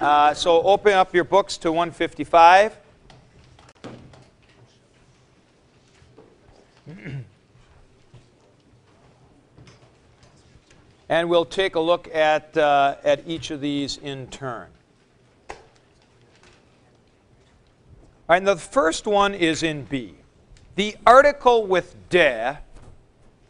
Uh, 0.00 0.32
so 0.32 0.62
open 0.62 0.94
up 0.94 1.14
your 1.14 1.24
books 1.24 1.58
to 1.58 1.70
155. 1.70 2.74
and 11.10 11.28
we'll 11.28 11.44
take 11.44 11.74
a 11.74 11.80
look 11.80 12.08
at, 12.14 12.56
uh, 12.56 12.96
at 13.04 13.22
each 13.26 13.50
of 13.50 13.60
these 13.60 13.98
in 13.98 14.26
turn. 14.28 14.68
All 15.50 15.56
right, 18.30 18.42
the 18.42 18.56
first 18.56 19.06
one 19.06 19.34
is 19.34 19.62
in 19.62 19.84
B. 19.84 20.14
The 20.76 20.96
article 21.06 21.66
with 21.66 21.94
de 22.08 22.58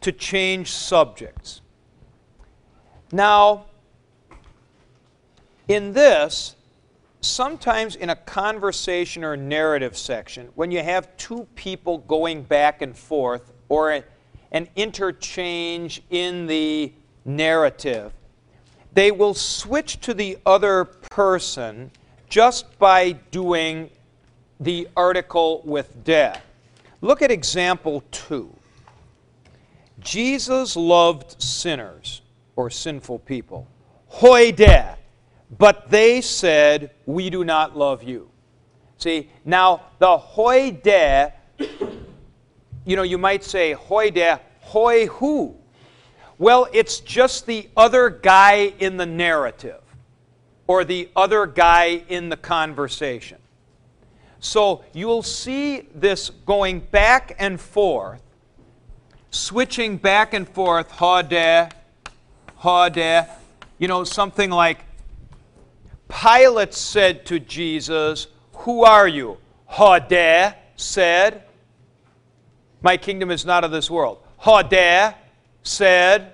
to 0.01 0.11
change 0.11 0.73
subjects. 0.73 1.61
Now, 3.13 3.67
in 5.71 5.93
this, 5.93 6.57
sometimes 7.21 7.95
in 7.95 8.11
a 8.11 8.17
conversation 8.17 9.23
or 9.23 9.37
narrative 9.37 9.97
section, 9.97 10.49
when 10.57 10.73
you 10.73 10.83
have 10.83 11.17
two 11.17 11.47
people 11.55 11.99
going 11.99 12.43
back 12.43 12.83
and 12.83 12.97
forth 12.97 13.53
or 13.69 14.03
an 14.51 14.69
interchange 14.75 16.03
in 16.11 16.49
the 16.49 16.93
narrative, 17.25 18.13
they 18.95 19.13
will 19.13 19.33
switch 19.33 20.01
to 20.01 20.13
the 20.13 20.37
other 20.45 20.87
person 20.87 21.93
just 22.29 22.77
by 22.81 23.13
doing 23.31 23.89
the 24.59 24.89
article 24.97 25.63
with 25.65 26.03
de. 26.03 26.37
Look 27.01 27.23
at 27.23 27.31
example 27.31 28.03
2. 28.11 28.53
Jesus 30.01 30.75
loved 30.75 31.41
sinners 31.41 32.23
or 32.57 32.71
sinful 32.71 33.21
people. 33.21 33.69
Hoi 34.09 34.51
de. 34.51 34.97
But 35.59 35.91
they 35.91 36.21
said, 36.21 36.91
We 37.07 37.31
do 37.31 37.45
not 37.45 37.77
love 37.77 38.03
you. 38.03 38.31
See, 38.99 39.31
now 39.45 39.83
the 39.99 40.19
hoi 40.19 40.73
de, 40.73 41.33
you 42.85 42.97
know, 42.97 43.03
you 43.03 43.19
might 43.19 43.43
say 43.43 43.73
hoi 43.73 44.11
de, 44.11 44.41
hoi 44.61 45.07
who? 45.07 45.57
Well, 46.39 46.69
it's 46.73 47.01
just 47.01 47.47
the 47.47 47.69
other 47.77 48.11
guy 48.11 48.73
in 48.79 48.97
the 48.97 49.07
narrative 49.07 49.83
or 50.67 50.85
the 50.85 51.09
other 51.17 51.47
guy 51.47 52.03
in 52.09 52.29
the 52.29 52.37
conversation. 52.37 53.39
So 54.39 54.85
you'll 54.95 55.23
see 55.23 55.89
this 55.95 56.31
going 56.31 56.81
back 56.81 57.37
and 57.39 57.61
forth, 57.61 58.23
switching 59.31 59.97
back 59.99 60.33
and 60.33 60.49
forth, 60.49 60.91
ha 60.91 61.23
de, 61.23 61.69
ha 62.57 62.89
de. 62.89 63.29
You 63.79 63.89
know, 63.89 64.05
something 64.05 64.51
like 64.51 64.79
Pilate 66.11 66.75
said 66.75 67.25
to 67.27 67.39
Jesus, 67.39 68.27
Who 68.53 68.85
are 68.85 69.09
you? 69.09 69.39
Ha 69.67 70.01
de 70.01 70.55
said, 70.77 71.45
My 72.83 72.97
kingdom 72.97 73.31
is 73.31 73.45
not 73.47 73.65
of 73.65 73.71
this 73.71 73.91
world. 73.91 74.19
Ha 74.39 74.63
de 74.63 75.15
said, 75.63 76.33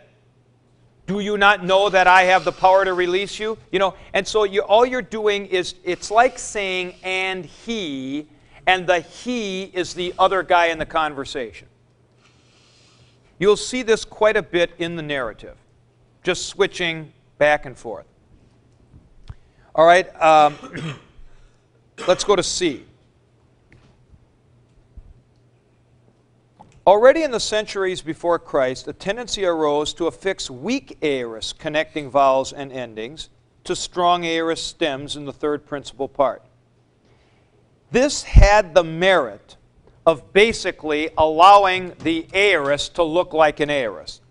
Do 1.07 1.21
you 1.21 1.37
not 1.37 1.65
know 1.65 1.91
that 1.91 2.07
I 2.07 2.23
have 2.23 2.45
the 2.45 2.53
power 2.53 2.85
to 2.85 2.95
release 2.95 3.39
you? 3.39 3.59
You 3.71 3.79
know, 3.79 3.95
and 4.15 4.27
so 4.27 4.45
you, 4.45 4.63
all 4.63 4.87
you're 4.87 5.03
doing 5.03 5.47
is, 5.47 5.75
it's 5.85 6.11
like 6.11 6.39
saying, 6.39 6.95
and 7.03 7.45
he, 7.45 8.27
and 8.67 8.87
the 8.87 9.01
he 9.01 9.65
is 9.65 9.95
the 9.95 10.15
other 10.19 10.43
guy 10.43 10.67
in 10.67 10.79
the 10.79 10.87
conversation. 10.87 11.69
You'll 13.39 13.57
see 13.57 13.83
this 13.83 14.05
quite 14.05 14.37
a 14.37 14.43
bit 14.43 14.71
in 14.79 14.97
the 14.97 15.03
narrative, 15.03 15.57
just 16.23 16.47
switching 16.47 17.13
back 17.39 17.67
and 17.67 17.77
forth. 17.77 18.07
All 19.77 19.85
right, 19.85 20.09
um, 20.23 20.57
let's 22.09 22.25
go 22.25 22.35
to 22.35 22.43
C. 22.43 22.87
Already 26.87 27.25
in 27.25 27.31
the 27.31 27.39
centuries 27.39 28.01
before 28.01 28.39
Christ, 28.39 28.89
a 28.89 28.95
tendency 28.95 29.45
arose 29.45 29.93
to 29.93 30.07
affix 30.07 30.49
weak 30.49 30.97
aorist 31.03 31.59
connecting 31.59 32.09
vowels 32.09 32.55
and 32.55 32.73
endings 32.73 33.29
to 33.65 33.77
strong 33.77 34.25
aorist 34.25 34.67
stems 34.67 35.15
in 35.15 35.27
the 35.27 35.33
third 35.33 35.67
principal 35.67 36.09
part. 36.09 36.43
This 37.91 38.23
had 38.23 38.73
the 38.73 38.85
merit 38.85 39.57
of 40.07 40.33
basically 40.33 41.11
allowing 41.19 41.93
the 41.99 42.27
aorist 42.33 42.95
to 42.95 43.03
look 43.03 43.35
like 43.35 43.61
an 43.61 43.69
aorist. 43.69 44.23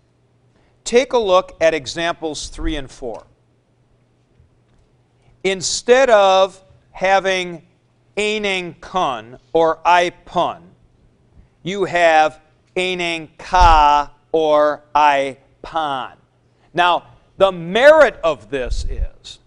Take 0.82 1.12
a 1.12 1.18
look 1.18 1.56
at 1.60 1.72
examples 1.72 2.48
3 2.48 2.74
and 2.74 2.90
4. 2.90 3.24
Instead 5.46 6.10
of 6.10 6.60
having 6.90 7.64
aning 8.16 8.74
kun 8.80 9.38
or 9.52 9.78
I 9.84 10.10
pun, 10.24 10.72
you 11.62 11.84
have 11.84 12.40
Enang 12.74 13.28
ka 13.38 14.12
or 14.32 14.82
I 14.92 15.36
pan. 15.62 16.16
Now, 16.74 17.04
the 17.36 17.52
merit 17.52 18.18
of 18.24 18.50
this 18.50 18.86
is 18.86 19.38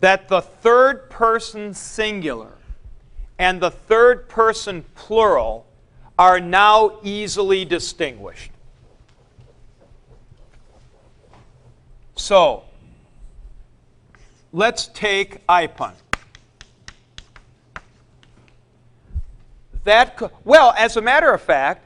that 0.00 0.28
the 0.28 0.40
third 0.40 1.10
person 1.10 1.74
singular 1.74 2.56
and 3.38 3.60
the 3.60 3.70
third 3.70 4.30
person 4.30 4.86
plural 4.94 5.66
are 6.18 6.40
now 6.40 6.98
easily 7.02 7.66
distinguished. 7.66 8.52
So, 12.14 12.65
let's 14.52 14.88
take 14.88 15.46
IPUN. 15.46 15.92
That, 19.84 20.32
well, 20.44 20.74
as 20.76 20.96
a 20.96 21.00
matter 21.00 21.32
of 21.32 21.40
fact, 21.40 21.84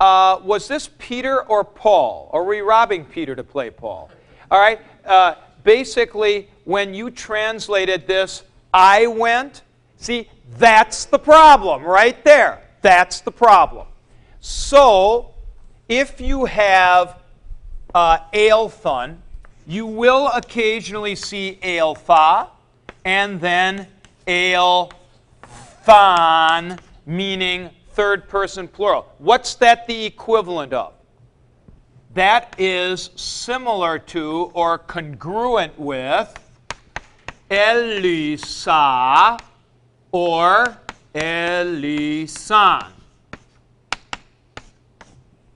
uh, 0.00 0.40
was 0.42 0.68
this 0.68 0.88
Peter 0.98 1.42
or 1.42 1.64
Paul? 1.64 2.30
Are 2.32 2.44
we 2.44 2.60
robbing 2.60 3.04
Peter 3.04 3.34
to 3.34 3.44
play 3.44 3.70
Paul? 3.70 4.10
All 4.50 4.60
right. 4.60 4.80
Uh, 5.04 5.34
basically, 5.64 6.48
when 6.64 6.94
you 6.94 7.10
translated 7.10 8.06
this, 8.06 8.44
I 8.72 9.06
went, 9.06 9.62
see, 9.96 10.28
that's 10.56 11.04
the 11.04 11.18
problem 11.18 11.82
right 11.82 12.22
there. 12.24 12.62
That's 12.80 13.20
the 13.20 13.32
problem. 13.32 13.86
So, 14.40 15.34
if 15.88 16.20
you 16.20 16.44
have 16.44 17.18
uh, 17.94 18.18
Aelthun, 18.32 19.16
you 19.68 19.86
will 19.86 20.28
occasionally 20.28 21.14
see 21.14 21.58
Aeltha 21.62 22.48
and 23.04 23.38
then 23.38 23.86
Aelthan, 24.26 24.88
meaning 27.04 27.68
third 27.90 28.30
person 28.30 28.66
plural. 28.66 29.12
What's 29.18 29.56
that 29.56 29.86
the 29.86 30.06
equivalent 30.06 30.72
of? 30.72 30.94
That 32.14 32.54
is 32.58 33.10
similar 33.14 33.98
to 33.98 34.50
or 34.54 34.78
congruent 34.78 35.78
with 35.78 36.34
Elisa 37.50 39.36
or 40.10 40.78
Elisan. 41.14 42.86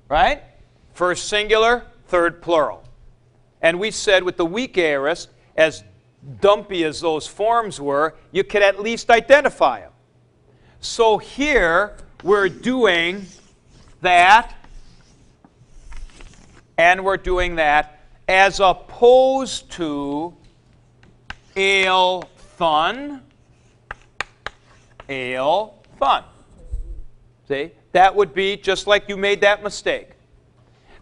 Right? 0.07 0.43
First 0.93 1.29
singular, 1.29 1.87
third 2.09 2.43
plural. 2.43 2.85
And 3.63 3.79
we 3.79 3.91
said 3.91 4.25
with 4.25 4.37
the 4.37 4.45
weak 4.45 4.77
aorist, 4.77 5.31
as 5.57 5.85
dumpy 6.41 6.85
as 6.85 7.01
those 7.01 7.27
forms 7.27 7.81
were, 7.81 8.17
you 8.33 8.45
could 8.45 8.63
at 8.63 8.81
least 8.81 9.11
identify 9.11 9.81
them. 9.81 9.93
So 10.81 11.19
here, 11.19 11.97
we're 12.23 12.49
doing 12.49 13.27
that, 14.01 14.55
and 16.77 17.05
we're 17.05 17.17
doing 17.17 17.57
that 17.57 18.01
as 18.29 18.61
opposed 18.61 19.71
to 19.73 20.35
ale 21.57 22.23
fun, 22.57 23.23
ale 25.09 25.83
fun. 25.99 26.25
See? 27.47 27.73
That 27.93 28.15
would 28.17 28.33
be 28.33 28.57
just 28.57 28.87
like 28.87 29.09
you 29.09 29.17
made 29.17 29.43
that 29.43 29.63
mistake. 29.63 30.12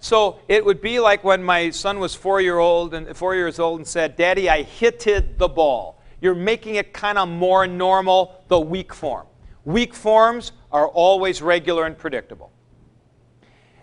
So 0.00 0.40
it 0.48 0.64
would 0.64 0.80
be 0.80 0.98
like 0.98 1.22
when 1.22 1.42
my 1.42 1.70
son 1.70 2.00
was 2.00 2.14
four 2.14 2.40
year 2.40 2.58
old 2.58 2.94
and 2.94 3.14
four 3.16 3.34
years 3.34 3.58
old 3.58 3.80
and 3.80 3.86
said, 3.86 4.16
"Daddy, 4.16 4.48
I 4.48 4.62
hitted 4.62 5.38
the 5.38 5.48
ball." 5.48 6.02
You're 6.20 6.34
making 6.34 6.74
it 6.74 6.92
kind 6.92 7.18
of 7.18 7.28
more 7.28 7.66
normal, 7.66 8.42
the 8.48 8.60
weak 8.60 8.92
form. 8.92 9.26
Weak 9.64 9.94
forms 9.94 10.52
are 10.72 10.88
always 10.88 11.40
regular 11.40 11.86
and 11.86 11.96
predictable. 11.96 12.50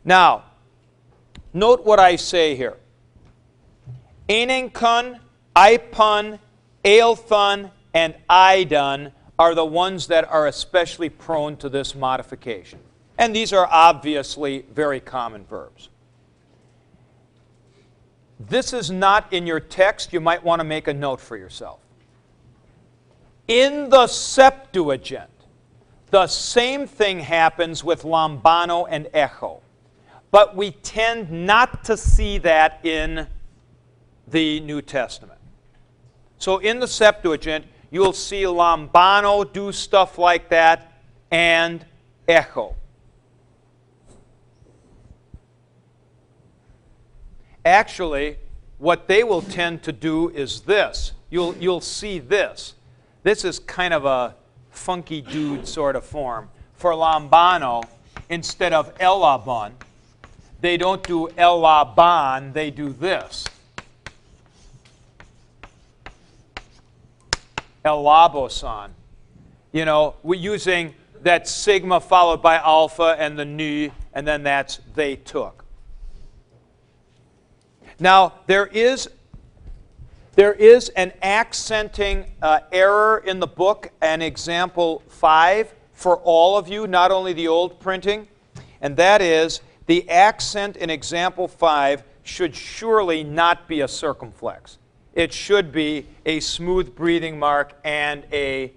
Now, 0.03 0.43
note 1.53 1.85
what 1.85 1.99
I 1.99 2.15
say 2.15 2.55
here. 2.55 2.77
Anenkun, 4.29 5.19
Ipun, 5.55 6.39
Aelthun, 6.83 7.71
and 7.93 8.15
Idun 8.29 9.11
are 9.39 9.55
the 9.55 9.65
ones 9.65 10.07
that 10.07 10.29
are 10.29 10.47
especially 10.47 11.09
prone 11.09 11.57
to 11.57 11.69
this 11.69 11.95
modification. 11.95 12.79
And 13.17 13.35
these 13.35 13.53
are 13.53 13.67
obviously 13.69 14.65
very 14.73 14.99
common 14.99 15.45
verbs. 15.45 15.89
This 18.39 18.73
is 18.73 18.91
not 18.91 19.31
in 19.33 19.47
your 19.47 19.59
text. 19.59 20.13
You 20.13 20.21
might 20.21 20.43
want 20.43 20.59
to 20.59 20.63
make 20.63 20.87
a 20.87 20.93
note 20.93 21.19
for 21.19 21.37
yourself. 21.37 21.79
In 23.47 23.89
the 23.89 24.07
Septuagint, 24.07 25.29
the 26.11 26.27
same 26.27 26.87
thing 26.87 27.19
happens 27.19 27.83
with 27.83 28.03
lambano 28.03 28.85
and 28.89 29.07
echo. 29.13 29.61
But 30.31 30.55
we 30.55 30.71
tend 30.71 31.31
not 31.31 31.83
to 31.85 31.97
see 31.97 32.37
that 32.39 32.85
in 32.85 33.27
the 34.27 34.59
New 34.59 34.81
Testament. 34.81 35.39
So 36.37 36.57
in 36.57 36.79
the 36.79 36.87
Septuagint, 36.87 37.65
you'll 37.91 38.13
see 38.13 38.43
lambano 38.43 39.51
do 39.51 39.71
stuff 39.71 40.17
like 40.17 40.49
that 40.49 41.01
and 41.31 41.85
echo. 42.27 42.75
Actually, 47.67 48.37
what 48.77 49.09
they 49.09 49.25
will 49.25 49.41
tend 49.41 49.83
to 49.83 49.91
do 49.91 50.29
is 50.29 50.61
this. 50.61 51.11
You'll, 51.29 51.53
you'll 51.57 51.81
see 51.81 52.17
this. 52.17 52.75
This 53.23 53.43
is 53.43 53.59
kind 53.59 53.93
of 53.93 54.05
a 54.05 54.35
funky 54.71 55.19
dude 55.19 55.67
sort 55.67 55.97
of 55.97 56.05
form. 56.05 56.49
For 56.75 56.91
lambano, 56.91 57.83
instead 58.29 58.71
of 58.71 58.93
elabon, 59.01 59.73
they 60.61 60.77
don't 60.77 61.03
do 61.03 61.27
elaban, 61.37 62.53
they 62.53 62.71
do 62.71 62.93
this. 62.93 63.43
Elabosan. 67.83 68.91
You 69.73 69.83
know, 69.83 70.15
we're 70.23 70.39
using 70.39 70.95
that 71.23 71.49
sigma 71.49 71.99
followed 71.99 72.41
by 72.41 72.55
alpha 72.59 73.17
and 73.19 73.37
the 73.37 73.43
nu, 73.43 73.91
and 74.13 74.25
then 74.25 74.43
that's 74.43 74.79
they 74.95 75.17
took. 75.17 75.65
Now, 77.99 78.33
there 78.45 78.67
is 78.67 79.09
there 80.35 80.53
is 80.53 80.89
an 80.89 81.13
accenting 81.23 82.25
uh, 82.43 82.59
error 82.71 83.23
in 83.25 83.39
the 83.39 83.47
book, 83.47 83.89
an 84.01 84.21
example 84.21 85.01
5 85.07 85.73
for 85.93 86.17
all 86.17 86.59
of 86.59 86.67
you, 86.67 86.85
not 86.85 87.09
only 87.09 87.33
the 87.33 87.47
old 87.47 87.79
printing, 87.79 88.27
and 88.79 88.95
that 88.97 89.19
is 89.19 89.61
the 89.87 90.07
accent 90.11 90.77
in 90.77 90.91
example 90.91 91.47
5 91.47 92.03
should 92.21 92.55
surely 92.55 93.23
not 93.23 93.67
be 93.67 93.81
a 93.81 93.87
circumflex. 93.87 94.77
It 95.15 95.33
should 95.33 95.71
be 95.71 96.05
a 96.23 96.39
smooth 96.39 96.95
breathing 96.95 97.39
mark 97.39 97.73
and 97.83 98.23
a, 98.31 98.73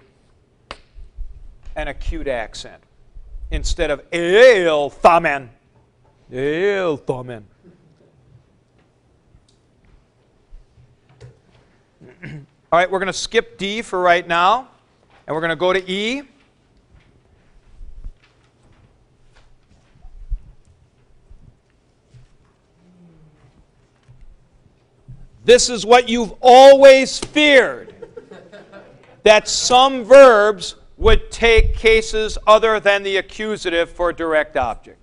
an 1.77 1.89
acute 1.89 2.27
accent 2.27 2.83
instead 3.51 3.91
of 3.91 4.01
el 4.15 4.89
thamen. 4.89 5.51
El 6.33 6.97
thamen. 6.97 7.50
All 12.23 12.31
right, 12.73 12.91
we're 12.91 12.99
going 12.99 13.07
to 13.07 13.13
skip 13.13 13.57
D 13.57 13.83
for 13.83 14.01
right 14.01 14.27
now, 14.27 14.69
and 15.27 15.35
we're 15.35 15.41
going 15.41 15.51
to 15.51 15.57
go 15.57 15.73
to 15.73 15.91
E. 15.91 16.23
This 25.45 25.71
is 25.71 25.87
what 25.87 26.09
you've 26.09 26.35
always 26.41 27.19
feared 27.19 27.95
that 29.23 29.49
some 29.49 30.05
verbs 30.05 30.77
would 30.99 31.31
take 31.31 31.75
cases 31.75 32.37
other 32.47 32.79
than 32.79 33.03
the 33.03 33.17
accusative 33.17 33.91
for 33.91 34.13
direct 34.13 34.57
object. 34.57 34.99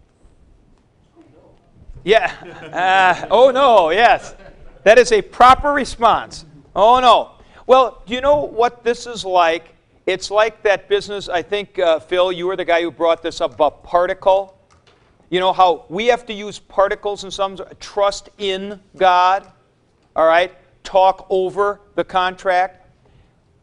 Yeah. 2.04 2.32
Uh, 2.68 3.28
oh, 3.32 3.50
no, 3.50 3.90
yes. 3.90 4.36
That 4.84 5.00
is 5.00 5.12
a 5.12 5.22
proper 5.22 5.74
response. 5.74 6.46
Oh, 6.78 7.00
no. 7.00 7.32
Well, 7.66 8.04
do 8.06 8.14
you 8.14 8.22
know 8.22 8.44
what 8.44 8.84
this 8.84 9.08
is 9.08 9.26
like? 9.26 9.74
It's 10.06 10.30
like 10.30 10.62
that 10.62 10.88
business, 10.88 11.28
I 11.28 11.42
think, 11.42 11.80
uh, 11.80 12.00
Phil, 12.00 12.32
you 12.32 12.46
were 12.46 12.56
the 12.56 12.64
guy 12.64 12.84
who 12.84 12.92
brought 12.92 13.24
this 13.24 13.42
up 13.42 13.56
about 13.56 13.84
particle. 13.84 14.56
You 15.32 15.40
know 15.40 15.52
how 15.52 15.86
we 15.90 16.06
have 16.06 16.24
to 16.28 16.34
use 16.34 16.60
particles 16.60 17.24
in 17.24 17.32
some 17.32 17.58
trust 17.80 18.30
in 18.38 18.80
God, 18.96 19.52
all 20.16 20.28
right? 20.28 20.54
Talk 20.84 21.26
over 21.32 21.82
the 21.96 22.04
contract. 22.04 22.88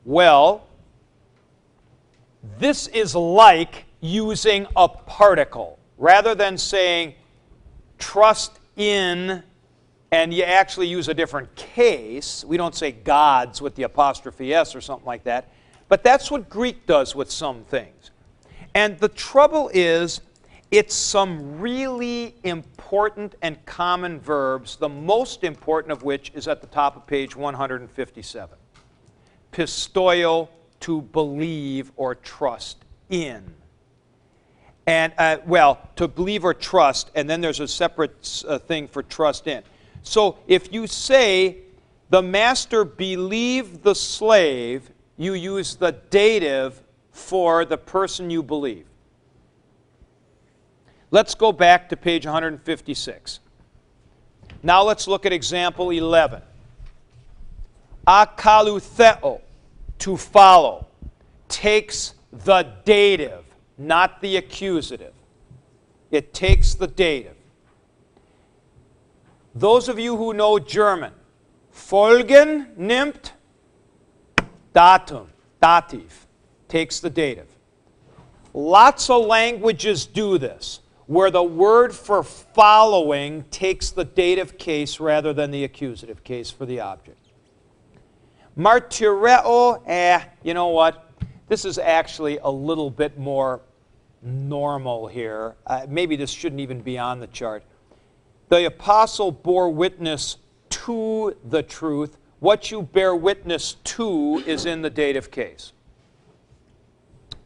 Well, 0.05 0.67
this 2.59 2.89
is 2.89 3.15
like 3.15 3.85
using 4.01 4.67
a 4.75 4.89
particle 4.89 5.79
rather 5.99 6.35
than 6.35 6.59
saying 6.59 7.15
trust 7.97 8.59
in 8.77 9.45
and 10.15 10.33
you 10.33 10.45
actually 10.45 10.87
use 10.87 11.09
a 11.09 11.15
different 11.15 11.53
case. 11.57 12.45
We 12.45 12.57
don't 12.57 12.77
say 12.77 12.93
gods 12.93 13.61
with 13.61 13.75
the 13.75 13.83
apostrophe 13.83 14.55
S 14.55 14.77
or 14.77 14.81
something 14.81 15.05
like 15.05 15.25
that. 15.25 15.49
But 15.89 16.05
that's 16.05 16.31
what 16.31 16.49
Greek 16.49 16.87
does 16.87 17.17
with 17.17 17.33
some 17.33 17.65
things. 17.65 18.13
And 18.77 18.97
the 19.01 19.09
trouble 19.09 19.73
is, 19.75 20.21
it's 20.71 20.95
some 20.95 21.59
really 21.59 22.37
important 22.45 23.35
and 23.43 23.63
common 23.67 24.21
verbs, 24.21 24.77
the 24.77 24.89
most 24.89 25.43
important 25.43 25.91
of 25.91 26.05
which 26.05 26.31
is 26.33 26.47
at 26.47 26.61
the 26.61 26.69
top 26.69 26.95
of 26.95 27.09
page 27.09 27.35
157. 27.35 28.57
Pistoio, 29.51 30.49
to 30.79 31.03
believe 31.03 31.91
or 31.97 32.15
trust 32.15 32.85
in. 33.11 33.53
And, 34.87 35.13
uh, 35.19 35.39
well, 35.45 35.89
to 35.97 36.07
believe 36.07 36.45
or 36.45 36.55
trust, 36.55 37.11
and 37.17 37.29
then 37.29 37.41
there's 37.41 37.59
a 37.59 37.67
separate 37.67 38.45
uh, 38.47 38.59
thing 38.61 38.87
for 38.87 39.03
trust 39.03 39.49
in. 39.49 39.65
So 40.05 40.39
if 40.47 40.73
you 40.73 40.87
say, 40.87 41.59
the 42.11 42.23
master 42.23 42.85
believed 42.85 43.83
the 43.83 43.95
slave, 43.95 44.91
you 45.17 45.35
use 45.35 45.75
the 45.75 45.93
dative 46.11 46.81
for 47.11 47.65
the 47.65 47.79
person 47.79 48.31
you 48.31 48.43
believe. 48.43 48.87
Let's 51.11 51.35
go 51.35 51.53
back 51.53 51.89
to 51.89 51.97
page 51.97 52.27
156. 52.27 53.41
Now 54.63 54.83
let's 54.83 55.09
look 55.09 55.25
at 55.27 55.33
example 55.33 55.91
11. 55.91 56.43
Akoloutheo, 58.07 59.41
to 60.01 60.17
follow, 60.17 60.87
takes 61.49 62.15
the 62.31 62.67
dative, 62.85 63.45
not 63.79 64.21
the 64.21 64.37
accusative. 64.37 65.15
It 66.11 66.35
takes 66.35 66.75
the 66.75 66.87
dative. 66.87 67.37
Those 69.55 69.89
of 69.89 70.01
you 70.01 70.17
who 70.17 70.35
know 70.35 70.59
German, 70.59 71.13
folgen 71.73 72.75
nimmt 72.77 73.31
datum, 74.73 75.29
dative, 75.63 76.27
takes 76.67 76.99
the 76.99 77.11
dative. 77.11 77.47
Lots 78.53 79.09
of 79.11 79.27
languages 79.27 80.07
do 80.07 80.39
this, 80.39 80.81
where 81.07 81.31
the 81.31 81.43
word 81.43 81.95
for 81.95 82.25
following 82.25 83.45
takes 83.51 83.91
the 83.91 84.05
dative 84.05 84.59
case 84.59 84.99
rather 84.99 85.33
than 85.33 85.53
the 85.53 85.63
accusative 85.63 86.25
case 86.25 86.51
for 86.51 86.67
the 86.67 86.81
object. 86.81 87.19
Martyreo, 88.59 89.83
eh, 89.87 90.21
you 90.43 90.55
know 90.55 90.69
what? 90.69 91.13
This 91.49 91.65
is 91.65 91.79
actually 91.79 92.39
a 92.39 92.51
little 92.51 92.91
bit 92.91 93.19
more 93.19 93.61
normal 94.23 95.07
here. 95.07 95.55
Uh, 95.67 95.87
maybe 95.89 96.17
this 96.17 96.31
shouldn't 96.31 96.61
even 96.61 96.81
be 96.81 96.99
on 96.99 97.21
the 97.21 97.27
chart 97.29 97.63
the 98.49 98.67
apostle 98.67 99.33
bore 99.33 99.71
witness 99.71 100.37
to 100.71 101.37
the 101.49 101.63
truth. 101.63 102.19
What 102.41 102.71
you 102.71 102.83
bear 102.83 103.15
witness 103.17 103.75
to 103.85 104.43
is 104.47 104.67
in 104.67 104.83
the 104.83 104.91
dative 104.91 105.31
case. 105.31 105.73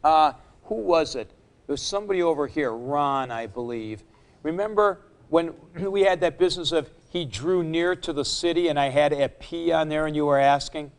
Uh, 0.03 0.33
who 0.63 0.75
was 0.75 1.15
it? 1.15 1.29
There 1.67 1.73
was 1.73 1.81
somebody 1.81 2.21
over 2.21 2.47
here, 2.47 2.71
Ron, 2.71 3.31
I 3.31 3.45
believe. 3.47 4.03
Remember 4.43 5.01
when 5.29 5.53
we 5.79 6.01
had 6.01 6.19
that 6.21 6.37
business 6.37 6.71
of 6.71 6.89
he 7.09 7.25
drew 7.25 7.63
near 7.63 7.95
to 7.95 8.13
the 8.13 8.25
city 8.25 8.67
and 8.67 8.79
I 8.79 8.89
had 8.89 9.13
epi 9.13 9.71
on 9.73 9.89
there 9.89 10.05
and 10.05 10.15
you 10.15 10.25
were 10.25 10.39
asking? 10.39 10.91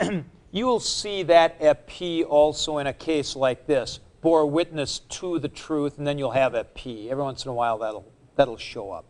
you 0.52 0.66
will 0.66 0.80
see 0.80 1.22
that 1.24 1.56
epi 1.60 2.24
also 2.24 2.78
in 2.78 2.86
a 2.86 2.92
case 2.92 3.34
like 3.34 3.66
this. 3.66 4.00
Bore 4.20 4.44
witness 4.44 4.98
to 4.98 5.38
the 5.38 5.48
truth, 5.48 5.96
and 5.96 6.06
then 6.06 6.18
you'll 6.18 6.32
have 6.32 6.54
epi. 6.54 7.10
Every 7.10 7.24
once 7.24 7.44
in 7.44 7.50
a 7.50 7.54
while 7.54 7.78
that'll, 7.78 8.06
that'll 8.36 8.58
show 8.58 8.90
up. 8.90 9.06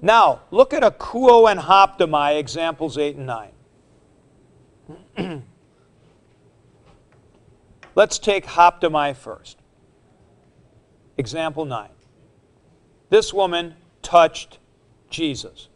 Now, 0.00 0.42
look 0.50 0.72
at 0.72 0.84
a 0.84 0.90
akuo 0.92 1.50
and 1.50 1.60
hoptomai, 1.60 2.38
examples 2.38 2.96
8 2.96 3.16
and 3.16 3.26
9. 5.16 5.42
Let's 7.94 8.18
take 8.18 8.46
hoptomai 8.46 9.16
first. 9.16 9.58
Example 11.16 11.64
9. 11.64 11.90
This 13.10 13.34
woman 13.34 13.74
touched 14.02 14.58
Jesus. 15.10 15.68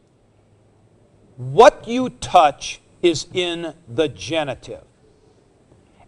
What 1.36 1.88
you 1.88 2.10
touch 2.10 2.80
is 3.02 3.26
in 3.32 3.74
the 3.88 4.08
genitive. 4.08 4.84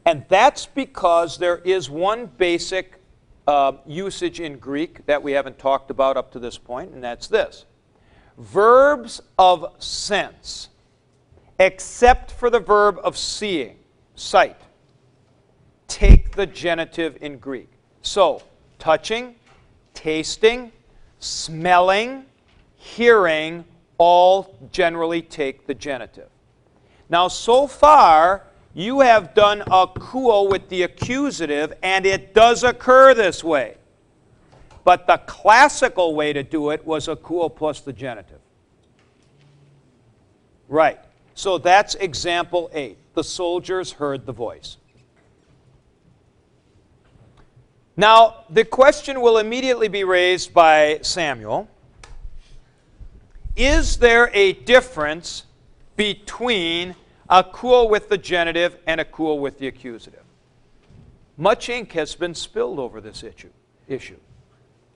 And 0.07 0.25
that's 0.29 0.67
because 0.67 1.39
there 1.39 1.59
is 1.59 1.91
one 1.91 2.27
basic 2.27 3.01
uh, 3.49 3.73
usage 3.85 4.39
in 4.39 4.59
Greek 4.59 5.05
that 5.07 5.23
we 5.23 5.33
haven't 5.33 5.59
talked 5.59 5.91
about 5.91 6.17
up 6.17 6.31
to 6.33 6.39
this 6.39 6.59
point, 6.59 6.93
and 6.93 7.03
that's 7.03 7.27
this 7.27 7.65
verbs 8.39 9.21
of 9.39 9.67
sense, 9.79 10.69
except 11.59 12.31
for 12.31 12.51
the 12.51 12.61
verb 12.61 12.99
of 13.03 13.17
seeing. 13.17 13.77
sight, 14.17 14.57
take 15.89 16.33
the 16.37 16.47
genitive 16.47 17.19
in 17.21 17.39
Greek. 17.39 17.69
So, 18.03 18.43
touching, 18.79 19.35
tasting, 19.93 20.71
smelling, 21.19 22.27
hearing 22.77 23.65
all 23.99 24.57
generally 24.71 25.23
take 25.23 25.67
the 25.67 25.75
genitive. 25.75 26.29
Now, 27.09 27.29
so 27.29 27.67
far, 27.67 28.45
you 28.75 29.01
have 29.01 29.35
done 29.35 29.63
a 29.63 29.87
akuo 29.87 30.51
with 30.51 30.69
the 30.69 30.83
accusative, 30.83 31.73
and 31.83 32.05
it 32.07 32.35
does 32.35 32.65
occur 32.65 33.15
this 33.15 33.45
way. 33.45 33.77
But 34.85 35.07
the 35.07 35.17
classical 35.27 36.15
way 36.15 36.33
to 36.35 36.43
do 36.43 36.71
it 36.71 36.87
was 36.87 37.09
akuo 37.09 37.55
plus 37.55 37.81
the 37.81 37.93
genitive. 37.93 38.41
Right. 40.69 41.01
So 41.35 41.59
that's 41.59 41.95
example 41.97 42.71
8. 42.73 42.97
The 43.15 43.25
soldiers 43.25 43.93
heard 43.93 44.27
the 44.27 44.33
voice. 44.33 44.77
Now, 47.97 48.45
the 48.51 48.65
question 48.65 49.21
will 49.21 49.39
immediately 49.39 49.89
be 49.89 50.05
raised 50.05 50.53
by 50.53 50.99
Samuel 51.03 51.69
Is 53.57 53.99
there 53.99 54.31
a 54.35 54.53
difference 54.53 55.45
between 55.97 56.97
akuo 57.31 57.89
with 57.89 58.09
the 58.09 58.19
genitive 58.19 58.77
and 58.87 59.01
akuo 59.01 59.39
with 59.39 59.59
the 59.59 59.69
accusative? 59.69 60.23
Much 61.37 61.69
ink 61.69 61.93
has 61.93 62.15
been 62.15 62.35
spilled 62.35 62.79
over 62.79 63.01
this 63.01 63.23
issue. 63.23 63.51
issue. 63.89 64.19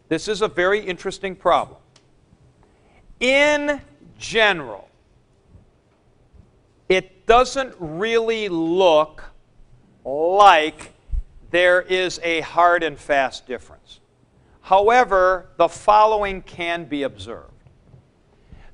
This 0.09 0.29
is 0.29 0.43
a 0.43 0.49
very 0.49 0.81
interesting 0.81 1.37
problem. 1.37 1.79
In 3.21 3.81
general, 4.19 4.89
it 6.89 7.27
doesn't 7.27 7.75
really 7.79 8.49
look 8.49 9.25
like 10.05 10.95
there 11.51 11.83
is 11.83 12.21
a 12.23 12.41
hard 12.41 12.83
and 12.83 12.99
fast 12.99 13.47
difference. 13.47 14.01
However, 14.63 15.49
the 15.57 15.69
following 15.69 16.43
can 16.43 16.85
be 16.85 17.03
observed 17.03 17.53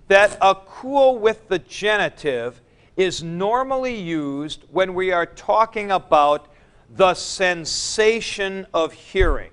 that 0.08 0.38
akuo 0.40 1.18
with 1.18 1.48
the 1.48 1.58
genitive 1.58 2.60
is 2.96 3.22
normally 3.22 3.96
used 3.96 4.64
when 4.70 4.94
we 4.94 5.10
are 5.10 5.26
talking 5.26 5.90
about 5.90 6.48
the 6.90 7.14
sensation 7.14 8.66
of 8.72 8.92
hearing. 8.92 9.50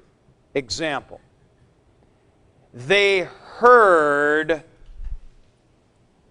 Example, 0.54 1.22
they 2.74 3.28
heard 3.58 4.64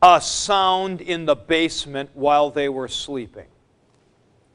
a 0.03 0.21
sound 0.21 1.01
in 1.01 1.27
the 1.27 1.37
basement 1.37 2.11
while 2.15 2.51
they 2.51 2.69
were 2.69 2.89
sleeping. 2.89 3.47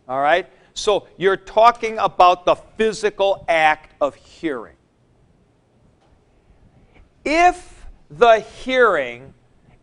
All 0.07 0.19
right? 0.19 0.49
So 0.73 1.07
you're 1.17 1.37
talking 1.37 1.97
about 1.99 2.45
the 2.45 2.55
physical 2.55 3.45
act 3.47 3.93
of 4.01 4.15
hearing. 4.15 4.75
If 7.23 7.85
the 8.09 8.39
hearing 8.39 9.33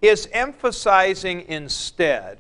is 0.00 0.28
emphasizing 0.32 1.42
instead 1.49 2.38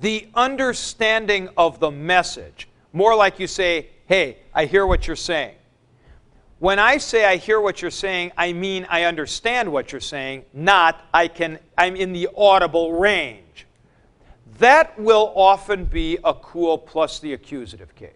the 0.00 0.28
understanding 0.34 1.48
of 1.56 1.80
the 1.80 1.90
message, 1.90 2.68
more 2.92 3.14
like 3.14 3.38
you 3.38 3.46
say, 3.46 3.88
Hey, 4.06 4.38
I 4.54 4.66
hear 4.66 4.86
what 4.86 5.06
you're 5.06 5.16
saying. 5.16 5.56
When 6.58 6.78
I 6.78 6.96
say 6.98 7.24
I 7.24 7.36
hear 7.36 7.60
what 7.60 7.82
you're 7.82 7.90
saying, 7.90 8.32
I 8.36 8.52
mean 8.52 8.86
I 8.88 9.04
understand 9.04 9.70
what 9.70 9.92
you're 9.92 10.00
saying, 10.00 10.44
not 10.52 11.04
I 11.12 11.28
can 11.28 11.58
I'm 11.76 11.96
in 11.96 12.12
the 12.12 12.28
audible 12.36 12.92
range 12.94 13.46
that 14.58 14.98
will 14.98 15.32
often 15.34 15.84
be 15.84 16.18
akuo 16.24 16.84
plus 16.84 17.18
the 17.18 17.32
accusative 17.32 17.94
case. 17.94 18.10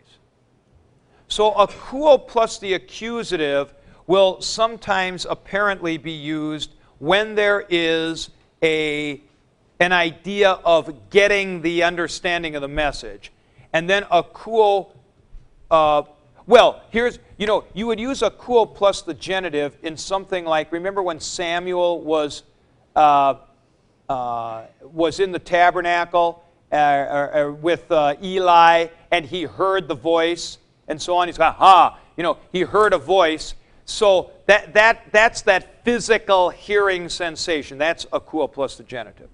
So 1.28 1.52
akuo 1.52 2.26
plus 2.26 2.58
the 2.58 2.74
accusative 2.74 3.74
will 4.06 4.40
sometimes 4.40 5.26
apparently 5.28 5.98
be 5.98 6.12
used 6.12 6.72
when 6.98 7.34
there 7.34 7.66
is 7.68 8.30
a, 8.62 9.20
an 9.78 9.92
idea 9.92 10.52
of 10.64 11.10
getting 11.10 11.62
the 11.62 11.82
understanding 11.82 12.56
of 12.56 12.62
the 12.62 12.68
message. 12.68 13.30
And 13.72 13.88
then 13.88 14.04
akuo, 14.04 14.90
uh, 15.70 16.02
well, 16.50 16.82
here's, 16.90 17.18
you 17.38 17.46
know, 17.46 17.64
you 17.72 17.86
would 17.86 17.98
use 17.98 18.20
akuo 18.20 18.74
plus 18.74 19.00
the 19.02 19.14
genitive 19.14 19.78
in 19.82 19.96
something 19.96 20.44
like, 20.44 20.72
remember 20.72 21.02
when 21.02 21.20
Samuel 21.20 22.00
was. 22.02 22.42
Uh, 22.94 23.36
uh, 24.10 24.66
was 24.82 25.20
in 25.20 25.30
the 25.30 25.38
tabernacle 25.38 26.42
uh, 26.72 26.74
uh, 26.74 26.78
uh, 26.78 27.52
with 27.52 27.92
Eli 28.24 28.88
and 29.12 29.24
he 29.24 29.44
heard 29.44 29.86
the 29.86 29.94
voice 29.94 30.58
and 30.88 31.00
so 31.00 31.16
on. 31.16 31.28
He's 31.28 31.38
got, 31.38 31.54
ha, 31.54 31.96
you 32.16 32.24
know, 32.24 32.36
he 32.50 32.62
heard 32.62 32.92
a 32.92 32.98
voice. 32.98 33.54
So 33.84 34.32
that, 34.46 34.74
that, 34.74 35.12
that's 35.12 35.42
that 35.42 35.84
physical 35.84 36.50
hearing 36.50 37.08
sensation. 37.08 37.78
That's 37.78 38.04
akuo 38.06 38.52
plus 38.52 38.76
the 38.76 38.82
genitive. 38.82 39.28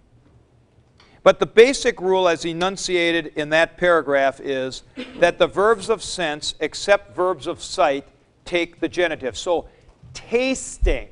But 1.26 1.40
the 1.40 1.46
basic 1.46 2.00
rule, 2.00 2.28
as 2.28 2.44
enunciated 2.44 3.32
in 3.34 3.48
that 3.48 3.76
paragraph, 3.76 4.38
is 4.38 4.84
that 5.18 5.38
the 5.38 5.48
verbs 5.48 5.90
of 5.90 6.00
sense, 6.00 6.54
except 6.60 7.16
verbs 7.16 7.48
of 7.48 7.60
sight, 7.60 8.06
take 8.44 8.78
the 8.78 8.88
genitive. 8.88 9.36
So, 9.36 9.68
tasting. 10.14 11.08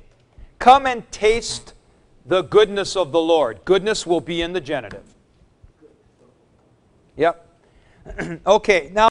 Come 0.60 0.86
and 0.86 1.10
taste 1.10 1.74
the 2.24 2.42
goodness 2.42 2.94
of 2.94 3.10
the 3.10 3.18
Lord. 3.18 3.64
Goodness 3.64 4.06
will 4.06 4.20
be 4.20 4.40
in 4.40 4.52
the 4.52 4.60
genitive. 4.60 5.02
Yep. 7.16 7.48
okay, 8.46 8.90
now. 8.94 9.02